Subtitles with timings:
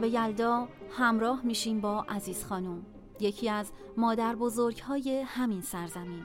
[0.00, 0.68] شب یلدا
[0.98, 2.86] همراه میشیم با عزیز خانم.
[3.20, 6.24] یکی از مادر بزرگ های همین سرزمین.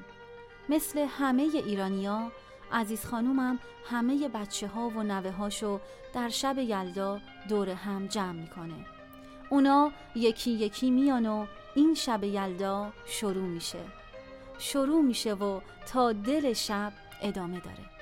[0.70, 2.32] مثل همه ایرانیا
[2.72, 5.80] عزیز خانومم همه بچه ها و نوه هاشو
[6.14, 7.20] در شب یلدا
[7.50, 8.86] دور هم جمع می‌کنه.
[9.50, 13.82] اونا یکی یکی میان و این شب یلدا شروع میشه.
[14.58, 17.95] شروع میشه و تا دل شب ادامه داره.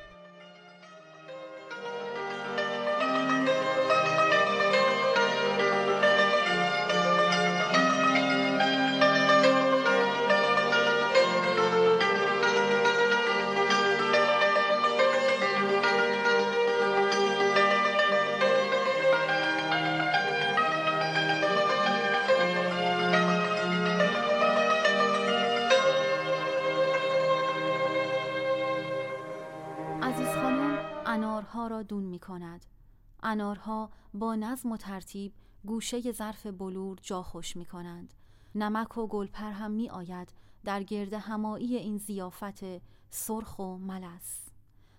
[33.23, 35.33] انارها با نظم و ترتیب
[35.65, 38.13] گوشه ظرف بلور جا خوش می کنند.
[38.55, 42.63] نمک و گلپر هم می آید در گرد همایی این زیافت
[43.09, 44.49] سرخ و ملس.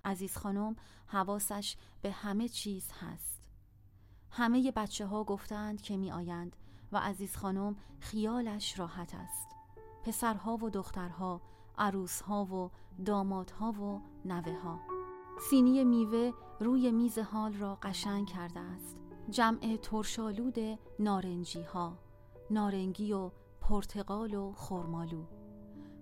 [0.05, 3.49] عزیز خانم حواسش به همه چیز هست.
[4.31, 6.57] همه بچه ها گفتند که می آیند
[6.93, 9.49] و عزیز خانم خیالش راحت است.
[10.05, 11.41] پسرها و دخترها،
[11.79, 12.71] عروسها و
[13.05, 15.04] دامادها و نوه ها.
[15.41, 18.97] سینی میوه روی میز حال را قشنگ کرده است.
[19.31, 20.59] جمع ترشالود
[20.99, 21.99] نارنجی ها
[22.51, 23.31] نارنگی و
[23.61, 25.25] پرتقال و خرمالو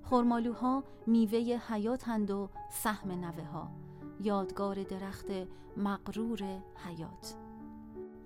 [0.03, 1.38] خرمالوها میوه
[1.69, 3.70] حیاتند و سهم نوه ها
[4.20, 5.26] یادگار درخت
[5.76, 7.37] مقرور حیات.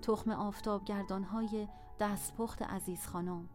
[0.01, 1.67] تخم آفتابگردان های
[1.99, 3.49] دستپخت عزیز خانم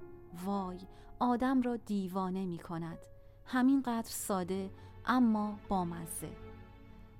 [0.44, 0.78] وای
[1.18, 2.98] آدم را دیوانه می کند
[3.44, 4.70] همینقدر ساده
[5.06, 6.51] اما بامزه.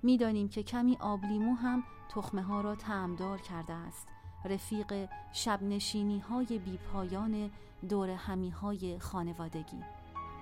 [0.02, 4.08] می‌دانیم که کمی آبلیمو هم تخمه ها را تعمدار کرده است.
[4.44, 7.50] رفیق شب نشینی های بیپایان
[7.88, 9.82] دور همی های خانوادگی.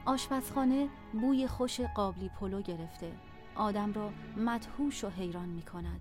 [0.05, 3.13] آشپزخانه بوی خوش قابلی پلو گرفته.
[3.55, 6.01] آدم را مدهوش و حیران می کند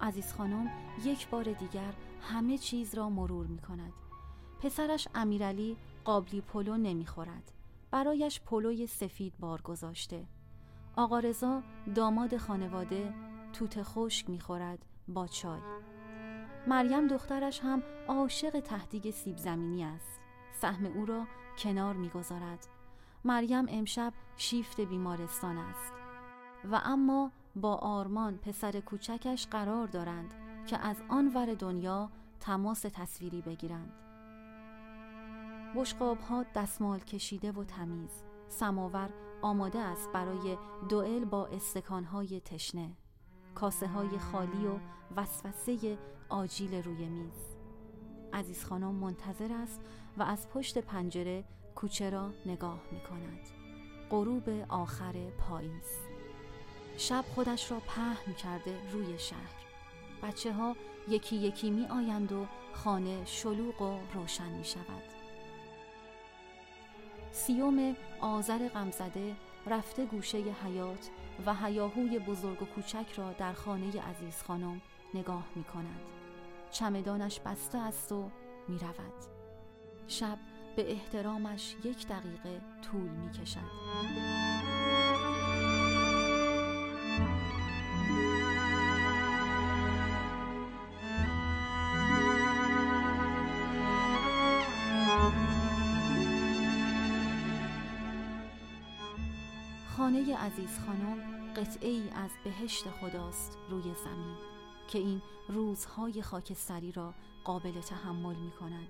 [0.00, 0.70] عزیز خانم
[1.04, 1.92] یک بار دیگر
[2.22, 3.92] همه چیز را مرور می کند
[4.62, 7.52] پسرش امیرعلی قابلی پلو نمی خورد
[7.90, 10.24] برایش پلوی سفید بار گذاشته.
[10.96, 11.62] آقا رضا
[11.94, 13.14] داماد خانواده
[13.52, 15.60] توت خشک می‌خورد با چای.
[16.66, 20.20] مریم دخترش هم عاشق تهدیگ سیب زمینی است.
[20.52, 21.26] سهم او را
[21.58, 22.66] کنار می‌گذارد.
[23.24, 25.92] مریم امشب شیفت بیمارستان است.
[26.70, 30.34] و اما با آرمان پسر کوچکش قرار دارند
[30.66, 33.92] که از آن ور دنیا تماس تصویری بگیرند.
[35.76, 39.10] بشقاب ها دستمال کشیده و تمیز سماور
[39.46, 40.56] آماده است برای
[40.88, 42.90] دوئل با استکانهای تشنه
[43.54, 44.78] کاسه های خالی و
[45.16, 45.98] وسوسه
[46.28, 47.56] آجیل روی میز.
[48.32, 49.80] عزیز خانم منتظر است
[50.18, 53.40] و از پشت پنجره کوچه را نگاه می کند
[54.10, 55.98] غروب آخر پاییز.
[56.96, 59.64] شب خودش را پهن کرده روی شهر.
[60.22, 60.76] بچه ها
[61.08, 65.15] یکی یکی می آیند و خانه شلوغ و روشن می شود
[67.36, 69.36] سیوم آذر غمزده
[69.66, 71.10] رفته گوشه حیات
[71.46, 74.80] و هیاهوی بزرگ و کوچک را در خانه عزیز خانم
[75.14, 76.00] نگاه می کند.
[76.70, 78.30] چمدانش بسته است و
[78.68, 79.12] می رود.
[80.08, 80.38] شب
[80.76, 83.60] به احترامش یک دقیقه طول می کشد.
[100.16, 104.36] خانه عزیز خانم قطعه ای از بهشت خداست روی زمین
[104.88, 107.14] که این روزهای خاکستری را
[107.44, 108.88] قابل تحمل می کند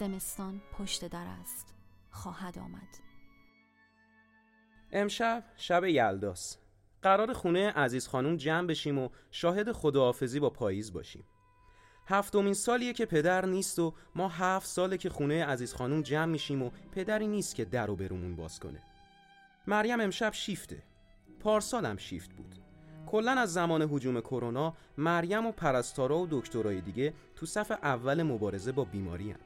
[0.00, 1.74] زمستان پشت در است.
[2.10, 2.98] خواهد آمد.
[4.92, 6.58] امشب شب یلداست
[7.02, 11.24] قرار خونه عزیز خانم جمع بشیم و شاهد خداحافظی با پاییز باشیم.
[12.06, 16.62] هفتمین سالیه که پدر نیست و ما هفت ساله که خونه عزیز خانم جمع میشیم
[16.62, 18.95] و پدری نیست که در و برومون باز کنه.
[19.66, 20.82] مریم امشب شیفته.
[21.40, 22.54] پارسالم شیفت بود.
[23.06, 28.72] کلا از زمان حجوم کرونا مریم و پرستارا و دکترای دیگه تو صف اول مبارزه
[28.72, 29.40] با بیماری هم.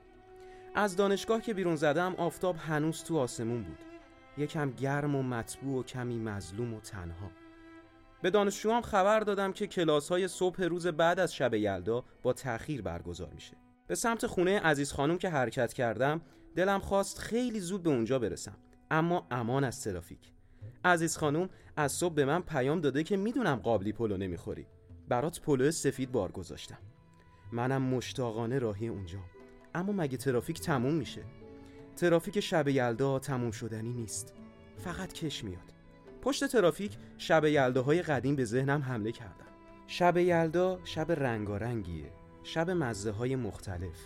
[0.74, 3.78] از دانشگاه که بیرون زدم آفتاب هنوز تو آسمون بود.
[4.38, 7.30] یکم گرم و مطبوع و کمی مظلوم و تنها.
[8.22, 12.82] به دانشجوام خبر دادم که کلاس های صبح روز بعد از شب یلدا با تأخیر
[12.82, 13.56] برگزار میشه.
[13.86, 16.20] به سمت خونه عزیز خانم که حرکت کردم
[16.56, 18.56] دلم خواست خیلی زود به اونجا برسم.
[18.90, 20.32] اما امان از ترافیک.
[20.84, 24.66] عزیز خانم از صبح به من پیام داده که می‌دونم قابلی پلو نمی‌خوری.
[25.08, 26.78] برات پلو سفید بار گذاشتم.
[27.52, 29.18] منم مشتاقانه راهی اونجا
[29.74, 31.22] اما مگه ترافیک تموم میشه؟
[31.96, 34.34] ترافیک شب یلدا تموم شدنی نیست.
[34.76, 35.74] فقط کش میاد.
[36.22, 39.46] پشت ترافیک شب یلداهای قدیم به ذهنم حمله کردن.
[39.86, 42.12] شب یلدا شب رنگارنگیه.
[42.42, 43.98] شب مزه های مختلف.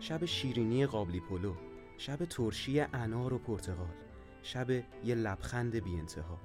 [0.00, 1.54] شب شیرینی قابلی پلو.
[1.98, 3.94] شب ترشی انار و پرتغال
[4.42, 4.70] شب
[5.04, 6.38] یه لبخند بی انتها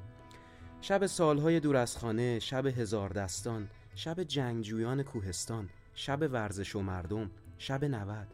[0.82, 7.32] شب سالهای دور از خانه شب هزار دستان شب جنگجویان کوهستان شب ورزش و مردم
[7.58, 8.28] شب نود.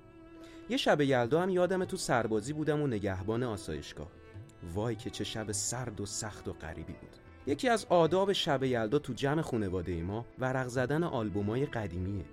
[0.69, 4.11] یه شب یلدا هم یادم تو سربازی بودم و نگهبان آسایشگاه.
[4.73, 7.09] وای که چه شب سرد و سخت و غریبی بود.
[7.47, 12.25] یکی از آداب شب یلدا تو جمع خانواده ما ورق زدن آلبومای قدیمیه.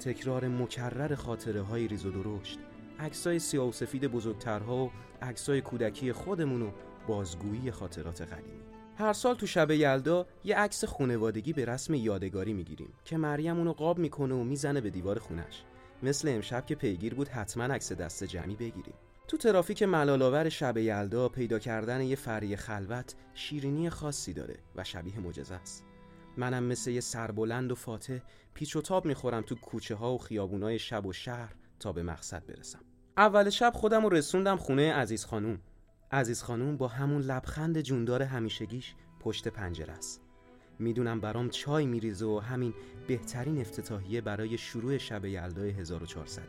[0.00, 2.58] تکرار مکرر خاطره های ریز و درشت.
[3.00, 4.90] عکسای سیاه و سفید بزرگترها و
[5.22, 6.70] عکسای کودکی خودمون و
[7.06, 8.60] بازگویی خاطرات قدیمی.
[8.98, 13.72] هر سال تو شب یلدا یه عکس خونوادگی به رسم یادگاری می‌گیریم که مریم اونو
[13.72, 15.64] قاب می‌کنه و می‌زنه به دیوار خونش.
[16.02, 18.94] مثل امشب که پیگیر بود حتما عکس دست جمعی بگیریم.
[19.28, 25.20] تو ترافیک ملالآور شب یلدا پیدا کردن یه فری خلوت شیرینی خاصی داره و شبیه
[25.20, 25.84] معجزه است.
[26.36, 28.18] منم مثل یه سربلند و فاتح
[28.54, 32.46] پیچ و تاب می‌خورم تو کوچه ها و خیابونای شب و شهر تا به مقصد
[32.46, 32.80] برسم.
[33.16, 35.58] اول شب خودم رو رسوندم خونه عزیز خانوم.
[36.12, 40.20] عزیز خانوم با همون لبخند جوندار همیشگیش پشت پنجره است.
[40.78, 42.74] می‌دونم برام چای میریزه و همین
[43.08, 46.42] بهترین افتتاحیه برای شروع شب یلدای 1400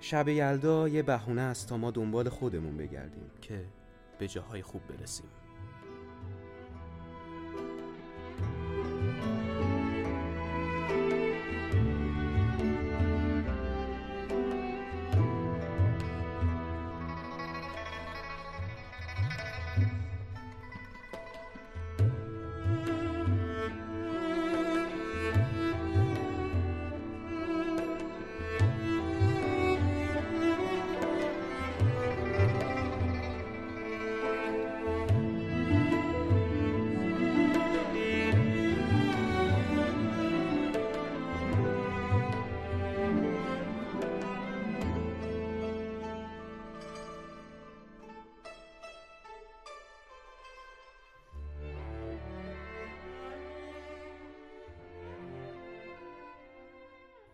[0.00, 3.30] شب یلدا یه بهونه است تا ما دنبال خودمون بگردیم.
[3.40, 3.64] که
[4.18, 5.26] به جاهای خوب برسیم.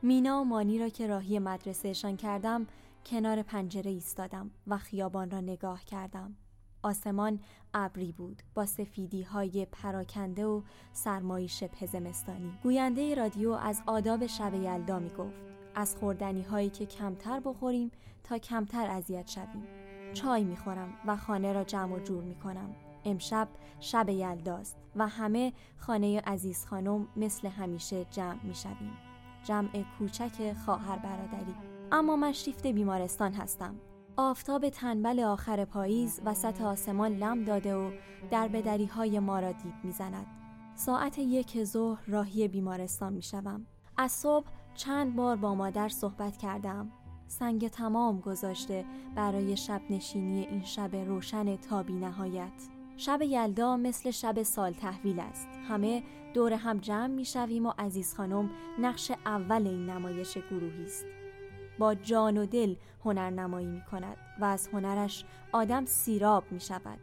[0.04, 2.66] مینا و مانی را که راهی مدرسهشان کردم
[3.06, 6.36] کنار پنجره ایستادم و خیابان را نگاه کردم.
[6.82, 7.40] آسمان
[7.74, 10.62] ابری بود با سفیدی های پراکنده و
[10.92, 15.42] سرمایی شبه زمستانی گوینده رادیو از آداب شب یلدا می گفت
[15.74, 17.90] از خوردنی هایی که کمتر بخوریم
[18.24, 19.66] تا کمتر اذیت شویم.
[20.12, 22.74] چای می خورم و خانه را جمع و جور می کنم
[23.04, 23.48] امشب
[23.80, 29.03] شب یلداست و همه خانه عزیز خانم مثل همیشه جمع می شویم.
[29.44, 31.54] جمع کوچک خواهر برادری.
[31.92, 33.74] اما من شیفت بیمارستان هستم.
[34.16, 37.90] آفتاب تنبل آخر پاییز وسط آسمان لم داده و
[38.30, 40.26] در بدری های ما را دید می‌زند.
[40.74, 43.66] ساعت یک ظهر راهی بیمارستان می شوم.
[43.96, 46.90] از صبح چند بار با مادر صحبت کردم.
[47.26, 48.84] سنگ تمام گذاشته
[49.16, 52.74] برای شب نشینی این شب روشن تا بی نهایت.
[52.96, 55.48] شب یلدا مثل شب سال تحویل است.
[55.68, 56.02] همه
[56.34, 61.06] دور هم جمع می شویم و عزیز خانم نقش اول این نمایش گروهی است.
[61.78, 62.74] با جان و دل
[63.04, 66.98] هنر نمایی می کند و از هنرش آدم سیراب می شود.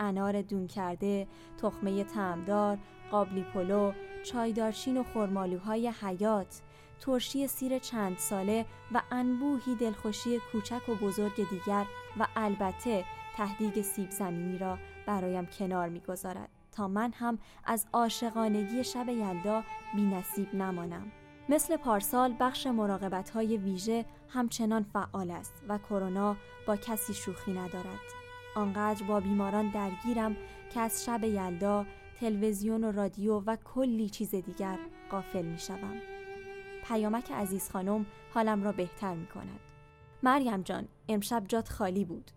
[0.00, 1.26] انار دون کرده،
[1.62, 2.78] تخمه تمدار،
[3.10, 3.92] قابلی پلو،
[4.24, 6.60] چایدارچین و خرمالوهای حیات،
[7.00, 11.86] ترشی سیر چند ساله و انبوهی دلخوشی کوچک و بزرگ دیگر
[12.18, 13.04] و البته
[13.36, 14.78] تهدیگ سیب زمینی را
[15.12, 19.62] برایم کنار می‌گذارد تا من هم از عاشقانگی شب یلدا
[19.94, 21.12] بی نصیب نمانم
[21.48, 28.00] مثل پارسال بخش مراقبت های ویژه همچنان فعال است و کرونا با کسی شوخی ندارد
[28.56, 30.36] آنقدر با بیماران درگیرم
[30.74, 31.86] که از شب یلدا
[32.20, 34.78] تلویزیون و رادیو و کلی چیز دیگر
[35.10, 36.00] قافل می شوم.
[36.88, 39.60] پیامک عزیز خانم حالم را بهتر می کند.
[40.22, 42.30] مریم جان امشب جات خالی بود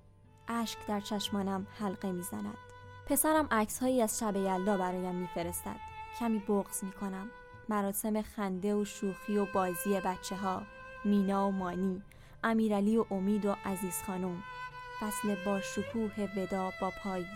[0.48, 2.65] اشک در چشمانم حلقه می‌زند
[3.06, 5.76] پسرم عکس هایی از شب یلدا برایم میفرستد.
[6.20, 7.30] کمی بغض می‌کنم.
[7.70, 10.62] مراسم خنده و شوخی و بازی بچه ها
[11.04, 12.04] مینا و مانی
[12.44, 14.44] امیرعلی و امید و عزیز خانم.
[15.02, 17.28] فصل با شکوه ودا با پاییز.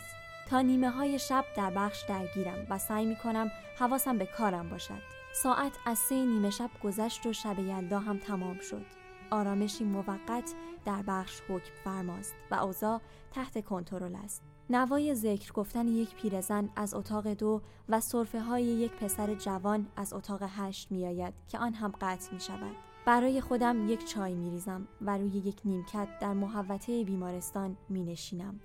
[0.49, 5.01] تا نیمه های شب در بخش درگیرم و سعی می کنم حواسم به کارم باشد.
[5.33, 8.85] ساعت از سه نیمه شب گذشت و شب یلدا هم تمام شد.
[9.31, 10.53] آرامشی موقت
[10.85, 14.43] در بخش حکم فرماست و اوضاع تحت کنترل است.
[14.71, 20.13] نوای ذکر گفتن یک پیرزن از اتاق دو و صرفه های یک پسر جوان از
[20.13, 22.75] اتاق هشت می آید که آن هم قطع می شود.
[23.05, 28.59] برای خودم یک چای میریزم و روی یک نیمکت در محوطه بیمارستان می نشینم.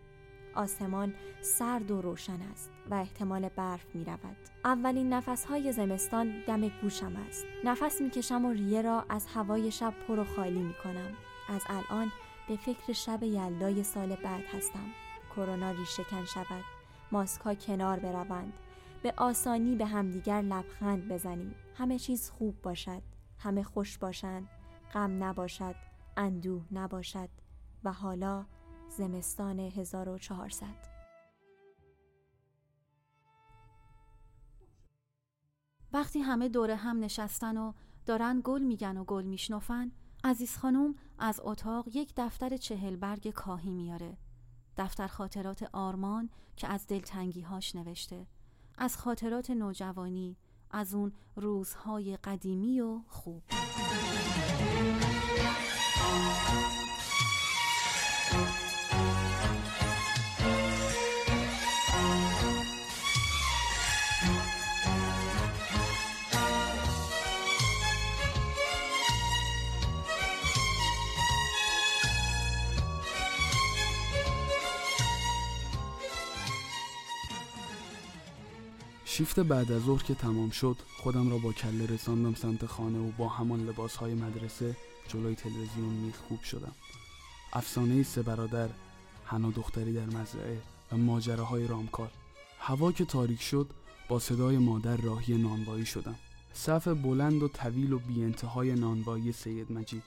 [0.55, 4.37] آسمان سرد و روشن است و احتمال برف می رود.
[4.65, 7.45] اولین نفس های زمستان دم گوشم است.
[7.65, 11.13] نفس می کشم و ریه را از هوای شب پر و خالی می کنم.
[11.49, 12.13] از الان
[12.49, 15.04] به فکر شب یلدای سال بعد هستم.
[15.37, 16.65] کرونا ریشهکن شود.
[17.13, 18.53] ماسک ها کنار بروند.
[19.03, 21.55] به آسانی به همدیگر لبخند بزنیم.
[21.75, 23.03] همه چیز خوب باشد.
[23.39, 24.49] همه خوش باشند.
[24.95, 25.75] غم نباشد.
[26.17, 27.29] اندوه نباشد.
[27.85, 28.47] و حالا
[28.89, 30.67] زمستان 1400
[35.93, 37.73] وقتی همه دور هم نشستن و
[38.07, 39.93] دارن گل میگن و گل میشنفن
[40.25, 44.17] عزیز خانوم از اتاق یک دفتر چهل برگ کاهی میاره
[44.77, 48.27] دفتر خاطرات آرمان که از دلتنگیهاش نوشته.
[48.79, 50.37] از خاطرات نوجوانی
[50.71, 53.43] از اون روزهای قدیمی و خوب.
[79.17, 83.11] شیفت بعد از ظهر که تمام شد خودم را با کله رساندم سمت خانه و
[83.19, 84.77] با همان لباس های مدرسه
[85.09, 86.73] جلوی تلویزیون میخ خوب شدم.
[87.53, 88.69] افسانه سه برادر
[89.27, 90.59] هنا دختری در مزرعه
[90.93, 92.11] و ماجراهای رامکار.
[92.59, 93.71] هوا که تاریک شد
[94.09, 96.17] با صدای مادر راهی نانوایی شدم.
[96.55, 100.03] صف بلند و طویل و بی انتهای نانوایی سید مجید.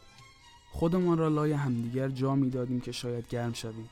[0.71, 3.89] خودمان را لای همدیگر جا می‌دادیم که شاید گرم شویم.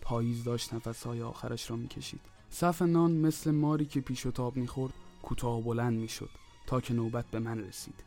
[0.00, 2.31] پاییز داشت نفسهای آخرش را می‌کشید.
[2.54, 4.92] صف نان مثل ماری که پیش و تاب می‌خورد
[5.22, 6.30] کوتاه و بلند می‌شد
[6.66, 8.04] تا که نوبت به من رسید.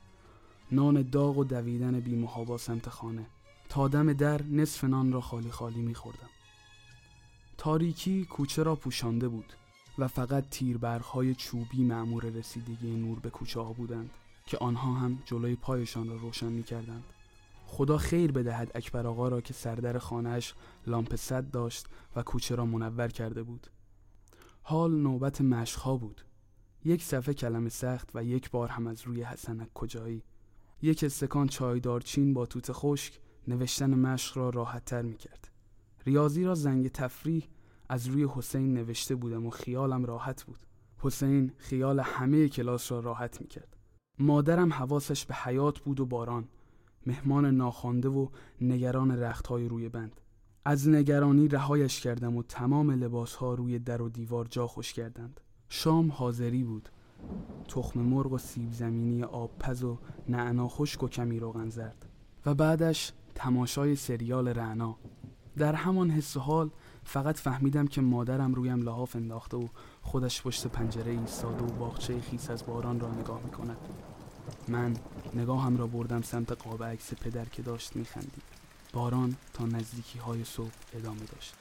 [0.72, 3.26] نان داغ و دویدن بیمهابا سمت خانه.
[3.70, 6.30] تا دم در نصف نان را خالی خالی میخوردم.
[7.58, 9.54] تاریکی کوچه را پوشانده بود
[9.98, 14.10] و فقط تیربرهای چوبی معمور رسیدگی نور به کوچه ها بودند
[14.46, 17.04] که آنها هم جلوی پایشان را روشن می‌کردند.
[17.68, 20.54] خدا خیر بدهد اکبر آقا را که سردر خانهش
[20.88, 21.86] لامپ صد داشت
[22.16, 23.68] و کوچه را منور کرده بود.
[24.68, 26.22] حال نوبت مشخا بود
[26.86, 30.24] یک صفحه کلمه سخت و یک بار هم از روی حسنک کجایی
[30.82, 31.48] یک استکان
[32.04, 35.52] چین با توت خشک نوشتن مشق را راحت تر می کرد.
[36.06, 37.48] ریاضی را زنگ تفریح
[37.90, 40.60] از روی حسین نوشته بودم و خیالم راحت بود.
[40.98, 43.78] حسین خیال همه کلاس را راحت می کرد.
[44.20, 46.48] مادرم حواسش به حیات بود و باران.
[47.06, 48.28] مهمان ناخوانده و
[48.62, 50.22] نگران رختهای روی بند.
[50.68, 55.40] از نگرانی رهایش کردم و تمام لباسها روی در و دیوار جا خوش کردند.
[55.70, 56.90] شام حاضری بود.
[57.68, 59.98] تخم مرغ و سیب زمینی آب پز و
[60.30, 62.06] نعنا خشک و کمی روغن زرد.
[62.46, 64.96] و بعدش تماشای سریال رعنا
[65.58, 66.70] در همان حس و حال
[67.04, 69.68] فقط فهمیدم که مادرم رویم لحاف انداخته و
[70.02, 73.78] خودش پشت پنجره ایستاده و باغچه خیس از باران را نگاه می‌کند
[74.68, 74.94] من
[75.34, 78.65] نگاهم را بردم سمت قاب عکس پدر که داشت میخندید
[78.96, 81.54] باران تا نزدیکی های صبح ادامه داشت.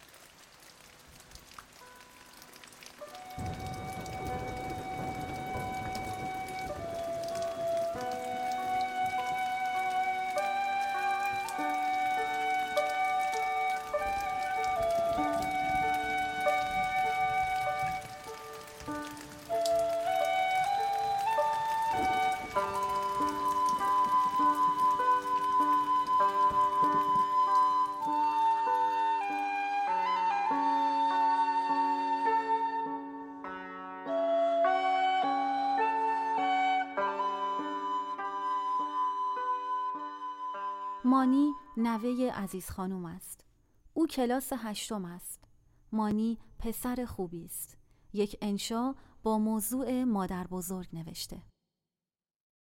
[41.14, 43.44] مانی نوه عزیز خانوم است.
[43.92, 45.44] او کلاس هشتم است.
[45.92, 47.78] مانی پسر خوبی است.
[48.12, 51.42] یک انشا با موضوع مادر بزرگ نوشته.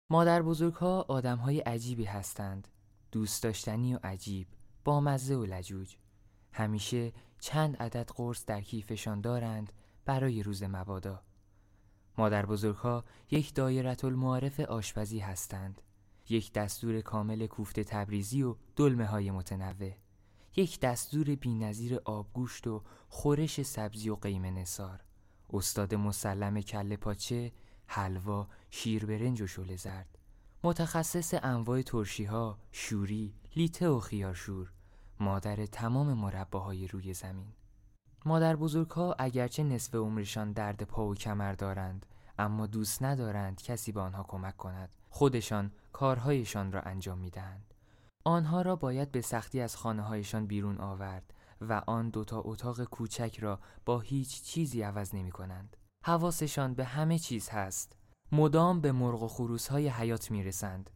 [0.10, 2.68] مادر بزرگ ها آدم های عجیبی هستند.
[3.12, 4.48] دوست داشتنی و عجیب.
[4.84, 5.96] با مزه و لجوج.
[6.52, 9.74] همیشه چند عدد قرص در کیفشان دارند
[10.06, 11.24] برای روز مبادا.
[12.18, 15.82] مادر بزرگ ها یک دایرت المعارف آشپزی هستند.
[16.30, 19.92] یک دستور کامل کوفته تبریزی و دلمه های متنوع
[20.56, 25.04] یک دستور بینظیر آبگوشت و خورش سبزی و قیم نسار
[25.54, 27.52] استاد مسلم کله پاچه
[27.88, 30.18] حلوا شیر برنج و شل زرد
[30.64, 34.72] متخصص انواع ترشی ها شوری لیته و خیارشور
[35.20, 37.48] مادر تمام مرباهای روی زمین.
[38.26, 42.06] مادر بزرگ ها اگرچه نصف عمرشان درد پا و کمر دارند
[42.40, 44.90] اما دوست ندارند کسی به آنها کمک کند.
[45.10, 47.74] خودشان کارهایشان را انجام می دهند.
[48.24, 53.38] آنها را باید به سختی از خانه هایشان بیرون آورد و آن دوتا اتاق کوچک
[53.40, 55.78] را با هیچ چیزی عوض نمی کنند.
[56.06, 57.96] حواسشان به همه چیز هست.
[58.32, 60.90] مدام به مرغ و خروس های حیات می رسند.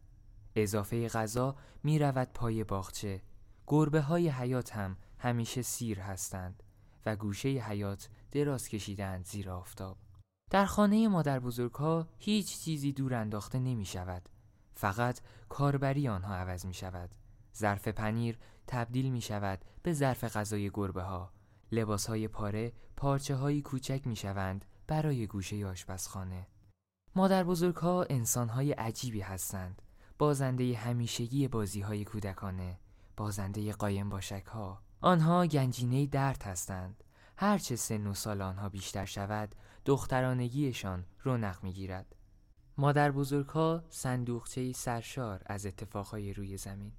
[0.56, 3.22] اضافه غذا می رود پای باغچه.
[3.66, 6.62] گربه های حیات هم همیشه سیر هستند
[7.06, 9.96] و گوشه حیات دراز کشیدند زیر آفتاب.
[10.50, 14.28] در خانه مادر بزرگ ها هیچ چیزی دور انداخته نمی شود.
[14.74, 17.10] فقط کاربری آنها عوض می شود.
[17.56, 21.32] ظرف پنیر تبدیل می شود به ظرف غذای گربه ها.
[21.72, 26.46] لباس های پاره پارچه های کوچک می شوند برای گوشه آشپزخانه.
[27.16, 29.82] مادر بزرگ ها انسان های عجیبی هستند.
[30.18, 32.78] بازنده همیشگی بازی های کودکانه.
[33.16, 34.82] بازنده قایم باشک ها.
[35.00, 37.04] آنها گنجینه درد هستند.
[37.36, 42.16] هرچه سن و سال آنها بیشتر شود دخترانگیشان رونق می‌گیرد
[42.78, 46.92] مادر بزرگها صندوقچه سرشار از اتفاقهای روی زمین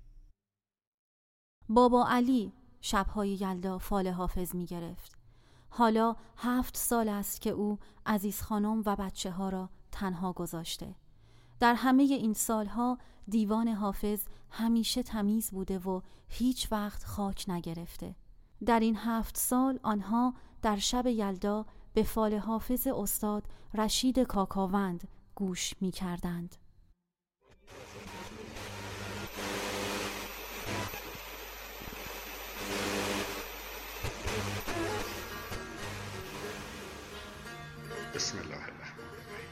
[1.70, 5.18] بابا علی شبهای یلدا فال حافظ می گرفت.
[5.70, 10.96] حالا هفت سال است که او عزیز خانم و بچه ها را تنها گذاشته.
[11.60, 12.98] در همه این سالها
[13.28, 18.16] دیوان حافظ همیشه تمیز بوده و هیچ وقت خاک نگرفته.
[18.66, 25.74] در این هفت سال آنها در شب یلدا به فال حافظ استاد رشید کاکاوند گوش
[25.82, 26.56] می کردند.
[38.16, 39.50] بسم الله الرحمن الرحیم.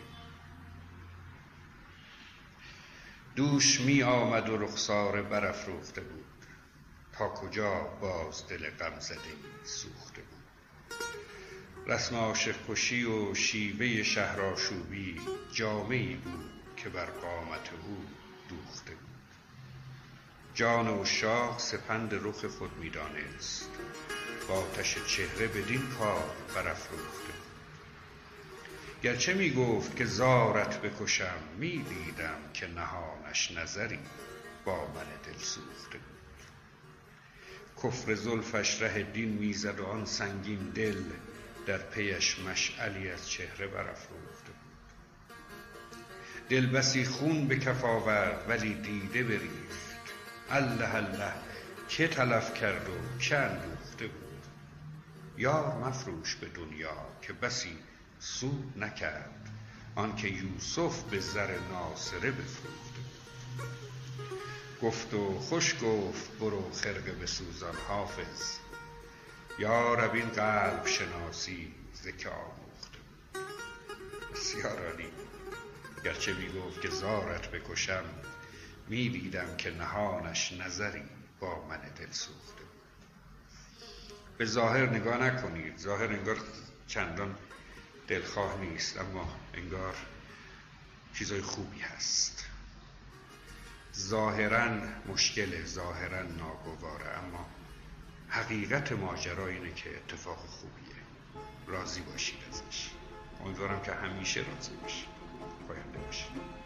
[3.35, 6.25] دوش می آمد و رخسار برافروخته بود.
[7.13, 9.19] تا کجا باز دل غم زده
[9.63, 10.38] سوخته بود؟
[11.89, 15.21] رسم عاشق کشی و شیوه شهرآشوبی
[15.53, 18.05] جامعی بود که بر قامت او
[18.49, 19.09] دوخته بود.
[20.53, 23.69] جان شاخ سپند رخ خود می‌دانست
[24.47, 27.33] با آتش چهره بدین کار برافروخته
[29.03, 33.99] گرچه می گفت که زارت بکشم می دیدم که نهانش نظری
[34.65, 36.09] با من دل سوخته بود.
[37.83, 41.03] کفر زلفش ره دین می‌زد و آن سنگین دل
[41.69, 45.35] در پیش مشعلی از چهره برافروخته بود.
[46.49, 50.13] دل بسی خون به کف آورد ولی دیده بریخت.
[50.49, 51.33] الله الله
[51.89, 54.45] که تلف کرد و که اندوخته بود.
[55.37, 57.77] یار مفروش به دنیا که بسی
[58.19, 59.49] سود نکرد.
[59.95, 63.01] آنکه یوسف به زر ناصره بفروخته
[64.81, 68.68] گفت و خوش گفت برو خرقه بسوزان حافظ.
[69.59, 72.99] یا رب این قلب شناسی ذکر آموخته
[74.33, 75.09] بسیار عالی.
[76.05, 78.03] گرچه می گفت که زارت بکشم
[78.87, 81.03] می دیدم که نهانش نظری
[81.39, 82.63] با من دل سوخته
[84.37, 85.77] به ظاهر نگاه نکنید.
[85.77, 86.37] ظاهر انگار
[86.87, 87.35] چندان
[88.07, 89.95] دلخواه نیست اما انگار
[91.13, 92.45] چیزای خوبی هست.
[93.97, 94.69] ظاهرا
[95.07, 97.58] مشکل ظاهرا ناگواره اما
[98.29, 100.95] حقیقت ماجرا اینه که اتفاق خوبیه.
[101.67, 102.89] راضی باشید ازش.
[103.45, 105.09] امیدوارم که همیشه راضی باشید.
[105.67, 106.59] پاینده باشید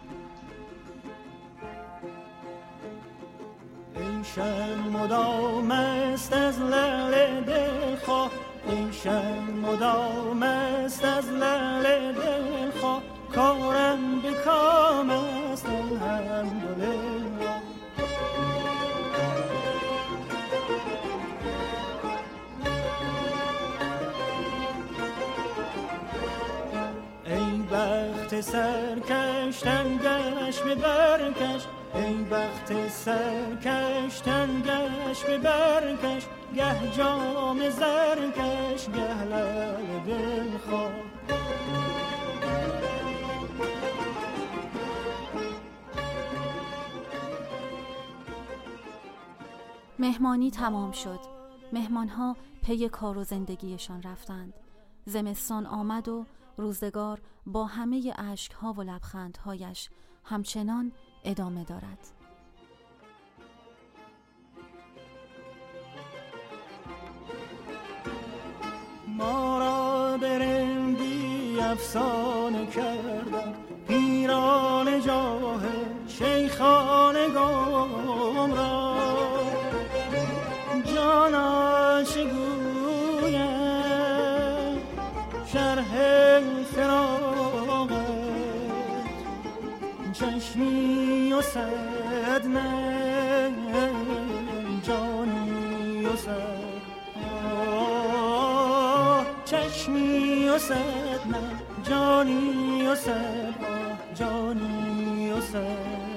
[3.96, 4.24] این
[4.90, 8.32] مدام است از لعل دلخواه.
[8.68, 8.92] این
[9.62, 13.04] مدام است از لعل دلخواه.
[13.36, 17.13] کارم به کام است الحمدلله.
[28.44, 31.66] بخت سرکش تنگش به برکش.
[31.96, 36.28] ای بخت سرکش تنگش به برکش.
[36.56, 40.92] گه جام زرکش گه لعل دلخواه
[50.00, 51.20] مهمانی تمام شد.
[51.74, 54.54] مهمانها پی کار و زندگیشان رفتند.
[55.06, 56.26] زمستان آمد و
[56.58, 59.90] روزگار با همه اشکها و لبخندهایش
[60.24, 60.92] همچنان
[61.24, 62.00] ادامه دارد.
[69.08, 73.54] ما را برندی افسانه کردن
[73.88, 75.62] پیران جاه
[76.08, 78.96] شیخان گام را
[80.96, 81.73] جانا
[90.24, 91.42] چشمی و
[92.48, 93.92] نه
[94.84, 96.64] جانی و صد
[99.46, 100.58] چشمی و
[101.28, 101.42] نه
[101.90, 103.54] جانی و صد
[104.16, 106.13] جانی و صد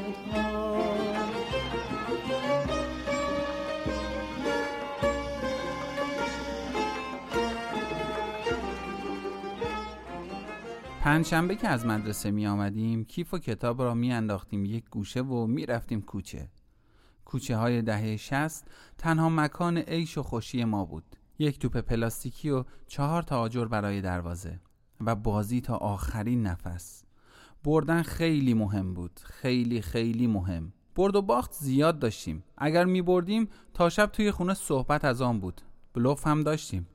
[11.06, 15.46] پنجشنبه که از مدرسه می آمدیم کیف و کتاب را می انداختیم یک گوشه و
[15.46, 16.48] می رفتیم کوچه.
[17.24, 21.04] کوچه های دهه شست تنها مکان عیش و خوشی ما بود.
[21.38, 24.60] یک توپ پلاستیکی و چهار تا آجر برای دروازه
[25.00, 27.04] و بازی تا آخرین نفس.
[27.64, 29.20] بردن خیلی مهم بود.
[29.24, 30.72] خیلی خیلی مهم.
[30.96, 32.44] برد و باخت زیاد داشتیم.
[32.58, 35.60] اگر می بردیم تا شب توی خونه صحبت از آن بود.
[35.94, 36.88] بلوف هم داشتیم.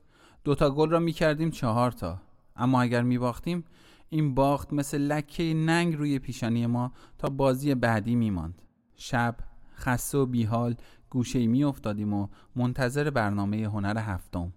[0.44, 2.18] دوتا گل را می کردیم چهار تا.
[2.56, 3.64] اما اگر می باختیم
[4.12, 8.62] این باخت مثل لکه ننگ روی پیشانی ما تا بازی بعدی میماند.
[8.96, 9.36] شب
[9.76, 10.74] خسته و بیحال
[11.10, 14.52] گوشه می افتادیم و منتظر برنامه هنر هفتم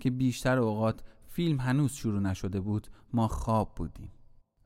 [0.00, 4.12] که بیشتر اوقات فیلم هنوز شروع نشده بود ما خواب بودیم.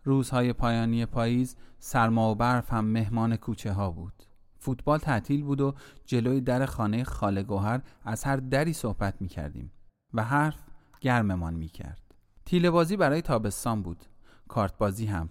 [0.04, 4.22] روزهای پایانی پاییز سرما و برف هم مهمان کوچه ها بود.
[4.58, 5.74] فوتبال تعطیل بود و
[6.06, 9.72] جلوی در خانه خاله گوهر از هر دری صحبت می کردیم
[10.14, 10.64] و حرف
[11.00, 12.14] گرممان می کرد
[12.46, 14.04] تیله بازی برای تابستان بود.
[14.50, 15.28] کارت بازی هم.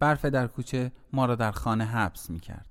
[0.00, 2.66] برف در کوچه ما را در خانه حبس می کرد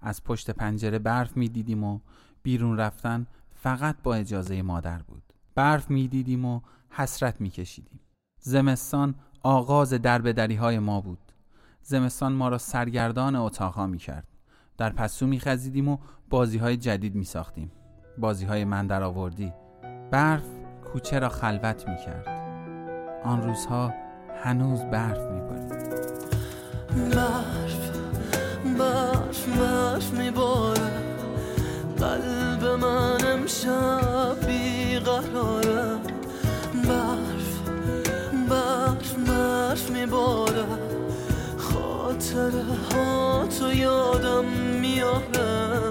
[0.00, 2.00] از پشت پنجره برف می دیدیم و
[2.42, 5.22] بیرون رفتن فقط با اجازه مادر بود.
[5.54, 8.00] برف می دیدیم و حسرت می کشیدیم
[8.40, 11.32] زمستان آغاز دربدری های ما بود.
[11.82, 14.28] زمستان ما را سرگردان اتاقها می کرد
[14.76, 15.98] در پسو می خزیدیم و
[16.30, 17.72] بازی های جدید می ساختیم
[18.18, 19.52] بازی های من در آوردی.
[20.10, 20.48] برف
[20.92, 22.28] کوچه را خلوت می کرد
[23.24, 24.03] آن روزها
[24.44, 25.72] هنوز برف میبارید.
[27.14, 27.90] برف
[28.78, 30.90] برف برف میباره
[31.98, 35.98] قلب من امشب بیقراره.
[36.88, 37.60] برف
[38.48, 40.64] برف برف میباره
[41.58, 44.44] خاطره ها تو یادم
[44.80, 45.90] میاره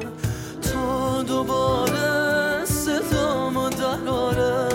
[0.61, 4.69] تا دوباره صدامو دراره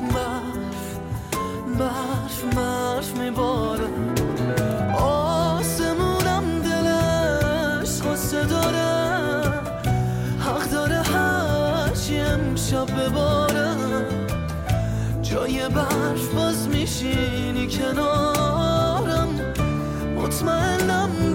[0.00, 0.98] برف
[1.78, 2.81] برف برف
[8.46, 9.42] داره
[10.40, 13.68] حق داره هرچی امشب بباره.
[15.22, 19.28] جای برف باز میشینی کنارم.
[20.16, 21.34] مطمئنم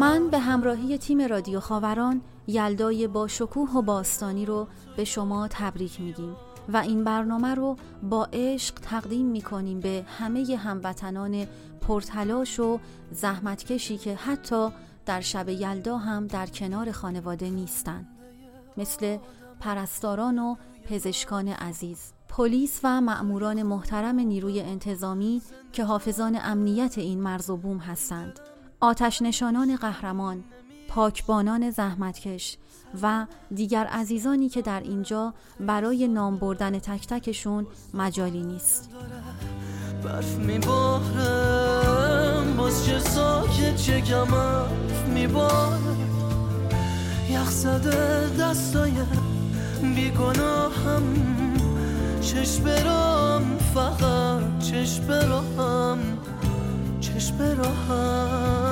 [0.00, 6.00] من به همراهی تیم رادیو خاوران یلدای با شکوه و باستانی رو به شما تبریک
[6.00, 6.36] میگیم
[6.68, 11.46] و این برنامه رو با عشق تقدیم می‌کنیم به همه هموطنان
[11.80, 12.78] پرتلاش و
[13.12, 14.68] زحمتکشی که حتی
[15.06, 18.06] در شب یلدا هم در کنار خانواده نیستند
[18.76, 19.18] مثل
[19.60, 27.50] پرستاران و پزشکان عزیز پلیس و مأموران محترم نیروی انتظامی که حافظان امنیت این مرز
[27.50, 28.40] و بوم هستند.
[28.80, 30.44] آتش نشانان قهرمان
[30.88, 32.56] پاکبانان زحمتکش
[33.02, 38.90] و دیگر عزیزانی که در اینجا برای نام بردن تک تکشون مجالی نیست.
[40.04, 41.76] برف میبارم
[42.56, 44.02] باز چه ساکت چه
[45.14, 45.96] میبارم.
[47.30, 48.92] یخ زده دستای
[52.58, 56.18] برام فقط چش برام
[57.00, 58.67] چش برام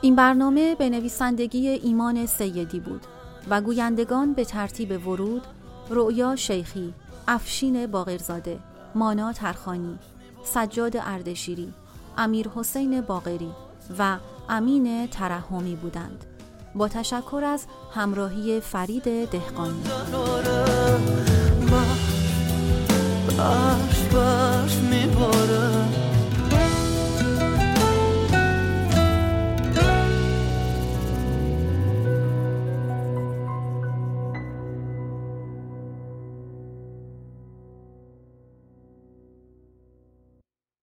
[0.00, 3.06] این برنامه به نویسندگی ایمان سیدی بود
[3.50, 5.42] و گویندگان به ترتیب ورود
[5.90, 6.94] رؤیا شیخی،
[7.28, 8.58] افشین باقرزاده،
[8.94, 9.98] مانا ترخانی،
[10.44, 11.72] سجاد اردشیری،
[12.18, 13.50] امیر حسین باقری
[13.98, 14.16] و
[14.48, 16.24] امین ترحمی بودند.
[16.74, 19.82] با تشکر از همراهی فرید دهقانی
[23.42, 26.11] برف برف برف میباره